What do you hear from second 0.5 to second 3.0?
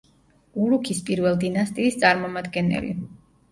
ურუქის პირველ დინასტიის წარმომადგენელი.